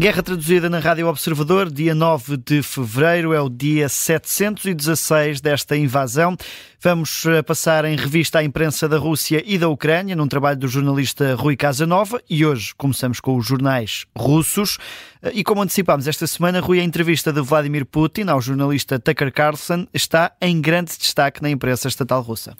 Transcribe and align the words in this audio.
Guerra 0.00 0.22
traduzida 0.22 0.70
na 0.70 0.78
Rádio 0.78 1.06
Observador, 1.08 1.70
dia 1.70 1.94
9 1.94 2.38
de 2.38 2.62
fevereiro, 2.62 3.34
é 3.34 3.40
o 3.42 3.50
dia 3.50 3.86
716 3.86 5.42
desta 5.42 5.76
invasão. 5.76 6.38
Vamos 6.80 7.26
eh, 7.26 7.42
passar 7.42 7.84
em 7.84 7.96
revista 7.96 8.38
a 8.38 8.42
imprensa 8.42 8.88
da 8.88 8.96
Rússia 8.96 9.42
e 9.44 9.58
da 9.58 9.68
Ucrânia, 9.68 10.16
num 10.16 10.26
trabalho 10.26 10.58
do 10.58 10.66
jornalista 10.68 11.34
Rui 11.34 11.54
Casanova, 11.54 12.18
e 12.30 12.46
hoje 12.46 12.74
começamos 12.78 13.20
com 13.20 13.36
os 13.36 13.46
jornais 13.46 14.06
russos. 14.16 14.78
Eh, 15.22 15.32
e 15.34 15.44
como 15.44 15.60
antecipámos 15.60 16.08
esta 16.08 16.26
semana, 16.26 16.60
Rui, 16.60 16.80
a 16.80 16.82
entrevista 16.82 17.30
de 17.30 17.42
Vladimir 17.42 17.84
Putin 17.84 18.22
ao 18.28 18.40
jornalista 18.40 18.98
Tucker 18.98 19.30
Carlson 19.30 19.86
está 19.92 20.32
em 20.40 20.62
grande 20.62 20.96
destaque 20.96 21.42
na 21.42 21.50
imprensa 21.50 21.88
estatal 21.88 22.22
russa. 22.22 22.56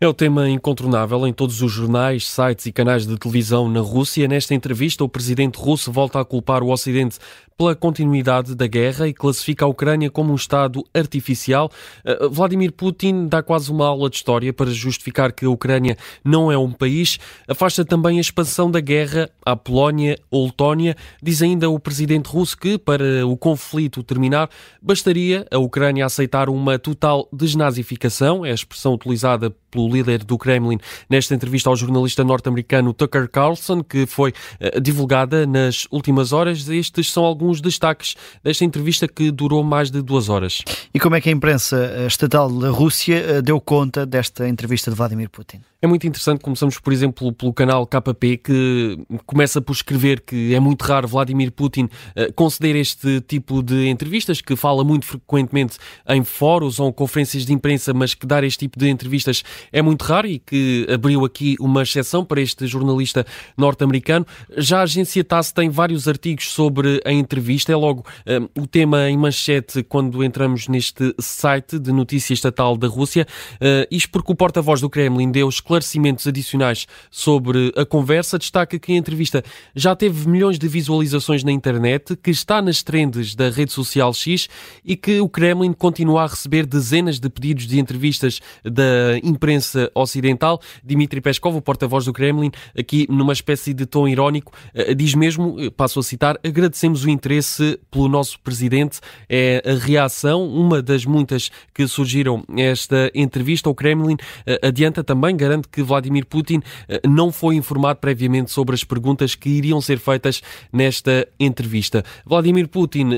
É 0.00 0.06
o 0.06 0.14
tema 0.14 0.48
incontornável 0.48 1.26
em 1.26 1.32
todos 1.32 1.60
os 1.60 1.72
jornais, 1.72 2.30
sites 2.30 2.66
e 2.66 2.72
canais 2.72 3.04
de 3.04 3.18
televisão 3.18 3.68
na 3.68 3.80
Rússia. 3.80 4.28
Nesta 4.28 4.54
entrevista, 4.54 5.02
o 5.02 5.08
presidente 5.08 5.56
russo 5.56 5.90
volta 5.90 6.20
a 6.20 6.24
culpar 6.24 6.62
o 6.62 6.70
Ocidente 6.70 7.18
pela 7.58 7.74
continuidade 7.74 8.54
da 8.54 8.68
guerra 8.68 9.08
e 9.08 9.12
classifica 9.12 9.64
a 9.64 9.68
Ucrânia 9.68 10.08
como 10.08 10.30
um 10.32 10.36
Estado 10.36 10.84
artificial. 10.94 11.68
Uh, 12.04 12.30
Vladimir 12.30 12.70
Putin 12.70 13.26
dá 13.26 13.42
quase 13.42 13.72
uma 13.72 13.88
aula 13.88 14.08
de 14.08 14.14
história 14.14 14.52
para 14.52 14.70
justificar 14.70 15.32
que 15.32 15.44
a 15.44 15.50
Ucrânia 15.50 15.96
não 16.24 16.52
é 16.52 16.56
um 16.56 16.70
país. 16.70 17.18
Afasta 17.48 17.84
também 17.84 18.18
a 18.18 18.20
expansão 18.20 18.70
da 18.70 18.78
guerra 18.78 19.28
à 19.44 19.56
Polónia 19.56 20.16
ou 20.30 20.46
Letónia. 20.46 20.96
Diz 21.20 21.42
ainda 21.42 21.68
o 21.68 21.80
presidente 21.80 22.26
russo 22.26 22.56
que, 22.56 22.78
para 22.78 23.26
o 23.26 23.36
conflito 23.36 24.04
terminar, 24.04 24.48
bastaria 24.80 25.44
a 25.50 25.58
Ucrânia 25.58 26.06
aceitar 26.06 26.48
uma 26.48 26.78
total 26.78 27.28
desnazificação, 27.32 28.46
é 28.46 28.52
a 28.52 28.54
expressão 28.54 28.94
utilizada 28.94 29.52
pelo 29.68 29.87
líder 29.88 30.24
do 30.24 30.38
Kremlin 30.38 30.78
nesta 31.08 31.34
entrevista 31.34 31.68
ao 31.70 31.76
jornalista 31.76 32.24
norte-americano 32.24 32.92
Tucker 32.92 33.28
Carlson, 33.28 33.82
que 33.82 34.06
foi 34.06 34.30
uh, 34.30 34.80
divulgada 34.80 35.46
nas 35.46 35.86
últimas 35.90 36.32
horas. 36.32 36.68
Estes 36.68 37.10
são 37.10 37.24
alguns 37.24 37.60
destaques 37.60 38.14
desta 38.42 38.64
entrevista 38.64 39.08
que 39.08 39.30
durou 39.30 39.62
mais 39.62 39.90
de 39.90 40.02
duas 40.02 40.28
horas. 40.28 40.62
E 40.92 41.00
como 41.00 41.16
é 41.16 41.20
que 41.20 41.28
a 41.28 41.32
imprensa 41.32 41.76
eh, 41.76 42.06
estatal 42.06 42.50
da 42.50 42.70
Rússia 42.70 43.38
uh, 43.38 43.42
deu 43.42 43.60
conta 43.60 44.04
desta 44.04 44.48
entrevista 44.48 44.90
de 44.90 44.96
Vladimir 44.96 45.30
Putin? 45.30 45.60
É 45.80 45.86
muito 45.86 46.06
interessante. 46.06 46.40
Começamos, 46.40 46.78
por 46.78 46.92
exemplo, 46.92 47.32
pelo 47.32 47.52
canal 47.52 47.86
KP, 47.86 48.38
que 48.38 48.98
começa 49.26 49.60
por 49.60 49.72
escrever 49.72 50.20
que 50.20 50.52
é 50.52 50.58
muito 50.58 50.82
raro 50.82 51.06
Vladimir 51.06 51.52
Putin 51.52 51.88
conceder 52.34 52.74
este 52.74 53.20
tipo 53.20 53.62
de 53.62 53.88
entrevistas, 53.88 54.40
que 54.40 54.56
fala 54.56 54.82
muito 54.82 55.06
frequentemente 55.06 55.78
em 56.08 56.24
fóruns 56.24 56.80
ou 56.80 56.92
conferências 56.92 57.46
de 57.46 57.52
imprensa, 57.52 57.94
mas 57.94 58.14
que 58.14 58.26
dar 58.26 58.42
este 58.42 58.60
tipo 58.60 58.78
de 58.78 58.88
entrevistas 58.88 59.42
é 59.72 59.77
muito 59.82 60.02
raro 60.02 60.26
e 60.26 60.38
que 60.38 60.86
abriu 60.92 61.24
aqui 61.24 61.56
uma 61.60 61.82
exceção 61.82 62.24
para 62.24 62.40
este 62.40 62.66
jornalista 62.66 63.26
norte-americano. 63.56 64.26
Já 64.56 64.80
a 64.80 64.82
agência 64.82 65.22
TASS 65.22 65.52
tem 65.52 65.70
vários 65.70 66.08
artigos 66.08 66.50
sobre 66.50 67.00
a 67.04 67.12
entrevista, 67.12 67.72
é 67.72 67.76
logo 67.76 68.04
um, 68.26 68.62
o 68.62 68.66
tema 68.66 69.08
em 69.08 69.16
manchete 69.16 69.82
quando 69.82 70.22
entramos 70.24 70.68
neste 70.68 71.14
site 71.18 71.78
de 71.78 71.92
notícia 71.92 72.32
estatal 72.34 72.76
da 72.76 72.88
Rússia. 72.88 73.26
Uh, 73.54 73.86
isto 73.90 74.10
porque 74.10 74.32
o 74.32 74.34
porta-voz 74.34 74.80
do 74.80 74.90
Kremlin 74.90 75.30
deu 75.30 75.48
esclarecimentos 75.48 76.26
adicionais 76.26 76.86
sobre 77.10 77.72
a 77.76 77.84
conversa, 77.84 78.38
destaca 78.38 78.78
que 78.78 78.92
a 78.92 78.96
entrevista 78.96 79.42
já 79.74 79.94
teve 79.94 80.28
milhões 80.28 80.58
de 80.58 80.68
visualizações 80.68 81.44
na 81.44 81.52
internet, 81.52 82.16
que 82.16 82.30
está 82.30 82.62
nas 82.62 82.82
trends 82.82 83.34
da 83.34 83.50
rede 83.50 83.72
social 83.72 84.12
X 84.12 84.48
e 84.84 84.96
que 84.96 85.20
o 85.20 85.28
Kremlin 85.28 85.72
continua 85.72 86.22
a 86.22 86.26
receber 86.26 86.66
dezenas 86.66 87.18
de 87.20 87.28
pedidos 87.28 87.66
de 87.66 87.78
entrevistas 87.78 88.40
da 88.64 89.18
imprensa 89.22 89.67
imprensa 89.68 89.90
ocidental. 89.94 90.60
Dmitry 90.82 91.20
Peskov, 91.20 91.56
o 91.56 91.60
porta-voz 91.60 92.06
do 92.06 92.12
Kremlin, 92.12 92.50
aqui 92.78 93.06
numa 93.10 93.32
espécie 93.32 93.74
de 93.74 93.84
tom 93.84 94.08
irónico, 94.08 94.52
eh, 94.74 94.94
diz 94.94 95.14
mesmo, 95.14 95.56
eh, 95.60 95.70
passo 95.70 96.00
a 96.00 96.02
citar, 96.02 96.38
agradecemos 96.44 97.04
o 97.04 97.10
interesse 97.10 97.78
pelo 97.90 98.08
nosso 98.08 98.40
presidente. 98.40 99.00
É 99.28 99.62
a 99.64 99.74
reação, 99.74 100.48
uma 100.48 100.80
das 100.80 101.04
muitas 101.04 101.50
que 101.74 101.86
surgiram 101.86 102.44
esta 102.56 103.10
entrevista. 103.14 103.68
O 103.68 103.74
Kremlin 103.74 104.16
eh, 104.46 104.58
adianta 104.62 105.04
também, 105.04 105.36
garante 105.36 105.68
que 105.68 105.82
Vladimir 105.82 106.26
Putin 106.26 106.60
não 107.06 107.30
foi 107.30 107.56
informado 107.56 107.98
previamente 108.00 108.50
sobre 108.50 108.74
as 108.74 108.84
perguntas 108.84 109.34
que 109.34 109.48
iriam 109.48 109.80
ser 109.80 109.98
feitas 109.98 110.40
nesta 110.72 111.26
entrevista. 111.38 112.04
Vladimir 112.24 112.68
Putin 112.68 113.10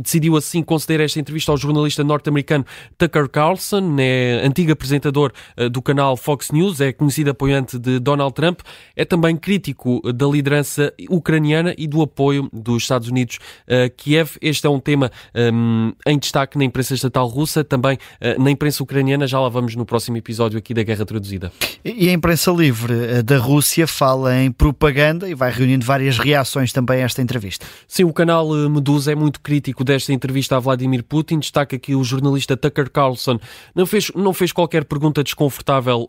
decidiu 0.00 0.36
assim 0.36 0.62
conceder 0.62 1.00
esta 1.00 1.18
entrevista 1.18 1.50
ao 1.50 1.58
jornalista 1.58 2.04
norte-americano 2.04 2.64
Tucker 2.96 3.28
Carlson, 3.28 3.96
é 3.98 4.40
antigo 4.44 4.72
apresentador 4.72 5.32
do 5.72 5.80
canal 5.80 6.16
Fox 6.16 6.50
News, 6.50 6.80
é 6.80 6.92
conhecido 6.92 7.30
apoiante 7.30 7.78
de 7.78 7.98
Donald 7.98 8.34
Trump, 8.34 8.60
é 8.94 9.04
também 9.04 9.36
crítico 9.36 10.00
da 10.12 10.26
liderança 10.26 10.92
ucraniana 11.08 11.74
e 11.78 11.88
do 11.88 12.02
apoio 12.02 12.48
dos 12.52 12.82
Estados 12.82 13.08
Unidos 13.08 13.38
a 13.66 13.88
Kiev. 13.88 14.36
Este 14.40 14.66
é 14.66 14.70
um 14.70 14.78
tema 14.78 15.10
um, 15.34 15.92
em 16.06 16.18
destaque 16.18 16.58
na 16.58 16.64
imprensa 16.64 16.94
estatal 16.94 17.26
russa, 17.26 17.64
também 17.64 17.96
uh, 17.96 18.40
na 18.40 18.50
imprensa 18.50 18.82
ucraniana. 18.82 19.26
Já 19.26 19.40
lá 19.40 19.48
vamos 19.48 19.74
no 19.74 19.86
próximo 19.86 20.18
episódio 20.18 20.58
aqui 20.58 20.74
da 20.74 20.82
Guerra 20.82 21.06
Traduzida. 21.06 21.50
E 21.84 22.08
a 22.08 22.12
imprensa 22.12 22.50
livre 22.52 22.92
eh, 22.92 23.22
da 23.22 23.38
Rússia 23.38 23.86
fala 23.86 24.36
em 24.36 24.52
propaganda 24.52 25.28
e 25.28 25.34
vai 25.34 25.50
reunindo 25.50 25.84
várias 25.84 26.18
reações 26.18 26.72
também 26.72 27.02
a 27.02 27.06
esta 27.06 27.22
entrevista. 27.22 27.66
Sim, 27.88 28.04
o 28.04 28.12
canal 28.12 28.48
Medusa 28.68 29.10
é 29.10 29.14
muito 29.14 29.40
crítico 29.40 29.82
desta 29.82 30.12
entrevista 30.12 30.56
a 30.56 30.60
Vladimir 30.60 31.02
Putin. 31.02 31.38
Destaca 31.38 31.78
que 31.78 31.94
o 31.94 32.04
jornalista 32.04 32.56
Tucker 32.56 32.90
Carlson 32.90 33.40
não 33.74 33.86
fez, 33.86 34.12
não 34.14 34.32
fez 34.34 34.52
qualquer 34.52 34.84
pergunta 34.84 35.24
desconfortável 35.24 35.61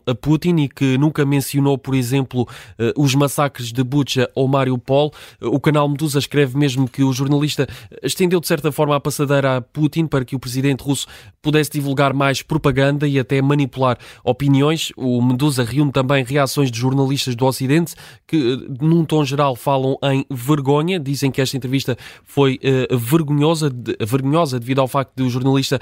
a 0.06 0.14
Putin 0.14 0.56
e 0.56 0.68
que 0.68 0.98
nunca 0.98 1.24
mencionou, 1.24 1.78
por 1.78 1.94
exemplo, 1.94 2.46
eh, 2.78 2.92
os 2.96 3.14
massacres 3.14 3.72
de 3.72 3.82
Bucha 3.84 4.28
ou 4.34 4.48
Mariupol. 4.48 5.12
Eh, 5.40 5.46
o 5.46 5.60
canal 5.60 5.88
Medusa 5.88 6.18
escreve 6.18 6.56
mesmo 6.58 6.88
que 6.88 7.02
o 7.02 7.12
jornalista 7.12 7.66
estendeu 8.02 8.40
de 8.40 8.46
certa 8.46 8.72
forma 8.72 8.96
a 8.96 9.00
passadeira 9.00 9.56
a 9.56 9.60
Putin 9.60 10.06
para 10.06 10.24
que 10.24 10.34
o 10.34 10.38
presidente 10.38 10.82
russo 10.82 11.06
pudesse 11.40 11.70
divulgar 11.70 12.12
mais 12.12 12.42
propaganda 12.42 13.06
e 13.06 13.18
até 13.18 13.40
manipular 13.40 13.98
opiniões. 14.24 14.92
O 14.96 15.22
Medusa 15.22 15.62
reúne 15.62 15.92
também 15.92 16.24
reações 16.24 16.70
de 16.70 16.78
jornalistas 16.78 17.34
do 17.34 17.46
Ocidente 17.46 17.94
que, 18.26 18.36
eh, 18.36 18.84
num 18.84 19.04
tom 19.04 19.24
geral, 19.24 19.54
falam 19.54 19.96
em 20.02 20.26
vergonha. 20.30 20.98
Dizem 20.98 21.30
que 21.30 21.40
esta 21.40 21.56
entrevista 21.56 21.96
foi 22.24 22.58
vergonhosa, 22.90 23.70
vergonhosa 24.00 24.58
devido 24.58 24.80
ao 24.80 24.88
facto 24.88 25.12
de 25.16 25.22
o 25.22 25.30
jornalista 25.30 25.78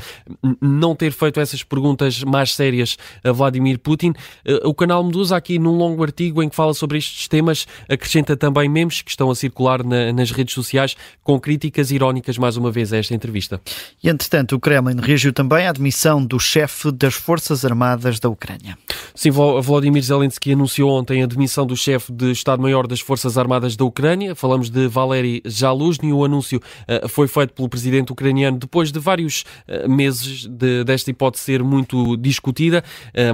não 0.60 0.94
ter 0.94 1.12
feito 1.12 1.40
essas 1.40 1.62
perguntas 1.62 2.22
mais 2.24 2.54
sérias 2.54 2.96
a 3.24 3.32
Vladimir 3.32 3.51
Putin. 3.78 4.12
Eh, 4.44 4.60
o 4.64 4.74
canal 4.74 5.02
Medusa, 5.04 5.36
aqui 5.36 5.58
num 5.58 5.76
longo 5.76 6.02
artigo 6.02 6.42
em 6.42 6.48
que 6.48 6.56
fala 6.56 6.74
sobre 6.74 6.98
estes 6.98 7.28
temas, 7.28 7.66
acrescenta 7.88 8.36
também 8.36 8.68
memes 8.68 9.02
que 9.02 9.10
estão 9.10 9.30
a 9.30 9.34
circular 9.34 9.84
na, 9.84 10.12
nas 10.12 10.30
redes 10.30 10.54
sociais 10.54 10.96
com 11.22 11.38
críticas 11.40 11.90
irónicas, 11.90 12.38
mais 12.38 12.56
uma 12.56 12.70
vez, 12.70 12.92
a 12.92 12.98
esta 12.98 13.14
entrevista. 13.14 13.60
E, 14.02 14.08
entretanto, 14.08 14.56
o 14.56 14.60
Kremlin 14.60 15.00
reagiu 15.00 15.32
também 15.32 15.66
à 15.66 15.70
admissão 15.70 16.24
do 16.24 16.38
chefe 16.38 16.90
das 16.92 17.14
Forças 17.14 17.64
Armadas 17.64 18.18
da 18.18 18.28
Ucrânia. 18.28 18.76
Sim, 19.14 19.30
Volodymyr 19.30 20.02
Zelensky 20.02 20.52
anunciou 20.52 20.90
ontem 20.90 21.22
a 21.22 21.26
demissão 21.26 21.66
do 21.66 21.76
chefe 21.76 22.10
de 22.12 22.30
Estado-Maior 22.30 22.86
das 22.86 23.00
Forças 23.00 23.36
Armadas 23.36 23.76
da 23.76 23.84
Ucrânia. 23.84 24.34
Falamos 24.34 24.70
de 24.70 24.86
Valery 24.88 25.42
Zaluzny. 25.46 26.12
O 26.12 26.24
anúncio 26.24 26.58
uh, 26.58 27.08
foi 27.08 27.28
feito 27.28 27.52
pelo 27.52 27.68
presidente 27.68 28.10
ucraniano 28.10 28.58
depois 28.58 28.90
de 28.90 28.98
vários 28.98 29.44
uh, 29.68 29.88
meses 29.88 30.46
de, 30.46 30.82
desta 30.84 31.10
hipótese 31.10 31.44
ser 31.44 31.62
muito 31.62 32.16
discutida. 32.16 32.82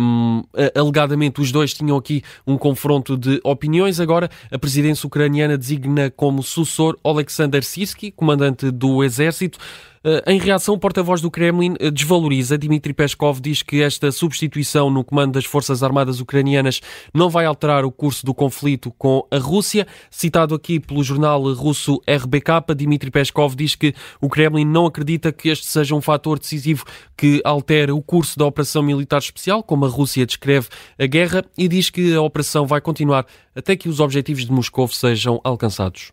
Um, 0.00 0.42
alegadamente, 0.74 1.40
os 1.40 1.52
dois 1.52 1.72
tinham 1.72 1.96
aqui 1.96 2.22
um 2.46 2.58
confronto 2.58 3.16
de 3.16 3.40
opiniões. 3.44 4.00
Agora, 4.00 4.28
a 4.50 4.58
presidência 4.58 5.06
ucraniana 5.06 5.56
designa 5.56 6.10
como 6.10 6.42
sucessor 6.42 6.98
Alexander 7.04 7.62
Sirsky, 7.62 8.10
comandante 8.10 8.70
do 8.70 9.04
exército. 9.04 9.58
Eh, 10.04 10.22
em 10.26 10.38
reação, 10.38 10.74
o 10.74 10.78
porta-voz 10.78 11.20
do 11.20 11.30
Kremlin 11.30 11.74
eh, 11.78 11.90
desvaloriza. 11.90 12.56
Dmitry 12.56 12.92
Peskov 12.92 13.40
diz 13.40 13.62
que 13.62 13.82
esta 13.82 14.10
substituição 14.12 14.90
no 14.90 15.04
comando 15.04 15.32
das 15.32 15.44
Forças 15.44 15.82
Armadas 15.82 16.20
ucranianas 16.20 16.80
não 17.12 17.28
vai 17.28 17.44
alterar 17.44 17.84
o 17.84 17.90
curso 17.90 18.24
do 18.24 18.34
conflito 18.34 18.92
com 18.96 19.26
a 19.30 19.38
Rússia. 19.38 19.86
Citado 20.10 20.54
aqui 20.54 20.78
pelo 20.78 21.02
jornal 21.02 21.42
russo 21.52 22.00
RBK, 22.08 22.74
Dmitry 22.76 23.10
Peskov 23.10 23.54
diz 23.54 23.74
que 23.74 23.94
o 24.20 24.28
Kremlin 24.28 24.64
não 24.64 24.86
acredita 24.86 25.32
que 25.32 25.48
este 25.48 25.66
seja 25.66 25.94
um 25.94 26.00
fator 26.00 26.38
decisivo 26.38 26.84
que 27.16 27.40
altere 27.44 27.92
o 27.92 28.00
curso 28.00 28.38
da 28.38 28.46
operação 28.46 28.82
militar 28.82 29.18
especial, 29.18 29.62
como 29.62 29.84
a 29.84 29.88
Rússia 29.88 30.24
descreve 30.24 30.68
a 30.98 31.06
guerra, 31.06 31.44
e 31.56 31.66
diz 31.66 31.90
que 31.90 32.14
a 32.14 32.22
operação 32.22 32.66
vai 32.66 32.80
continuar 32.80 33.26
até 33.54 33.74
que 33.74 33.88
os 33.88 33.98
objetivos 33.98 34.46
de 34.46 34.52
Moscou 34.52 34.86
sejam 34.86 35.40
alcançados. 35.42 36.12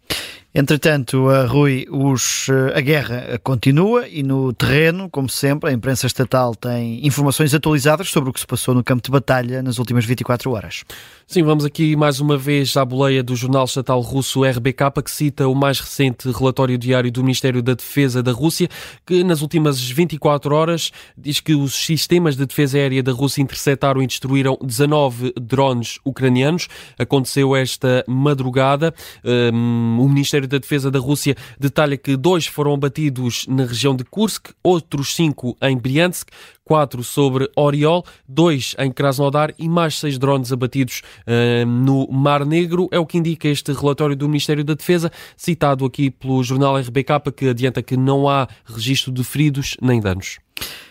Entretanto, 0.57 1.27
a 1.27 1.45
Rui, 1.45 1.85
os, 1.91 2.47
a 2.73 2.79
guerra 2.79 3.37
continua 3.43 4.07
e 4.07 4.23
no 4.23 4.53
terreno, 4.53 5.09
como 5.09 5.27
sempre, 5.27 5.69
a 5.69 5.73
imprensa 5.73 6.07
estatal 6.07 6.55
tem 6.55 7.05
informações 7.05 7.53
atualizadas 7.53 8.07
sobre 8.07 8.29
o 8.29 8.33
que 8.33 8.39
se 8.39 8.47
passou 8.47 8.73
no 8.73 8.81
campo 8.81 9.03
de 9.03 9.11
batalha 9.11 9.61
nas 9.61 9.79
últimas 9.79 10.05
24 10.05 10.49
horas. 10.51 10.85
Sim, 11.27 11.43
vamos 11.43 11.65
aqui 11.65 11.93
mais 11.97 12.21
uma 12.21 12.37
vez 12.37 12.77
à 12.77 12.85
boleia 12.85 13.21
do 13.21 13.35
jornal 13.35 13.65
estatal 13.65 13.99
russo 13.99 14.45
RBK, 14.45 15.03
que 15.03 15.11
cita 15.11 15.45
o 15.45 15.53
mais 15.53 15.81
recente 15.81 16.31
relatório 16.31 16.77
diário 16.77 17.11
do 17.11 17.21
Ministério 17.21 17.61
da 17.61 17.73
Defesa 17.73 18.23
da 18.23 18.31
Rússia, 18.31 18.69
que 19.05 19.25
nas 19.25 19.41
últimas 19.41 19.81
24 19.81 20.55
horas 20.55 20.89
diz 21.17 21.41
que 21.41 21.53
os 21.53 21.73
sistemas 21.73 22.37
de 22.37 22.45
defesa 22.45 22.77
aérea 22.77 23.03
da 23.03 23.11
Rússia 23.11 23.41
interceptaram 23.41 24.01
e 24.01 24.07
destruíram 24.07 24.57
19 24.63 25.33
drones 25.41 25.99
ucranianos. 26.05 26.69
Aconteceu 26.97 27.53
esta 27.57 28.05
madrugada. 28.07 28.93
Um, 29.21 29.97
o 29.99 30.07
Ministério 30.07 30.44
Ministério 30.45 30.47
da 30.47 30.57
Defesa 30.57 30.91
da 30.91 30.99
Rússia 30.99 31.35
detalha 31.59 31.97
que 31.97 32.15
dois 32.15 32.45
foram 32.45 32.73
abatidos 32.73 33.45
na 33.47 33.65
região 33.65 33.95
de 33.95 34.03
Kursk, 34.03 34.51
outros 34.63 35.15
cinco 35.15 35.57
em 35.61 35.77
Briansk, 35.77 36.29
quatro 36.63 37.03
sobre 37.03 37.49
Oriol, 37.55 38.05
dois 38.27 38.75
em 38.79 38.91
Krasnodar 38.91 39.53
e 39.57 39.67
mais 39.67 39.99
seis 39.99 40.17
drones 40.17 40.51
abatidos 40.51 41.01
uh, 41.27 41.65
no 41.65 42.07
Mar 42.09 42.45
Negro. 42.45 42.87
É 42.91 42.99
o 42.99 43.05
que 43.05 43.17
indica 43.17 43.47
este 43.47 43.71
relatório 43.73 44.15
do 44.15 44.27
Ministério 44.27 44.63
da 44.63 44.73
Defesa, 44.73 45.11
citado 45.35 45.85
aqui 45.85 46.09
pelo 46.09 46.43
jornal 46.43 46.77
RBK, 46.77 47.31
que 47.35 47.49
adianta 47.49 47.81
que 47.81 47.97
não 47.97 48.29
há 48.29 48.47
registro 48.65 49.11
de 49.11 49.23
feridos 49.23 49.75
nem 49.81 49.99
danos. 49.99 50.37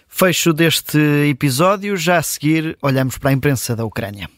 Fecho 0.09 0.53
deste 0.53 0.99
episódio. 1.29 1.97
Já 1.97 2.19
a 2.19 2.23
seguir, 2.23 2.77
olhamos 2.81 3.19
para 3.19 3.31
a 3.31 3.33
imprensa 3.33 3.75
da 3.75 3.85
Ucrânia. 3.85 4.29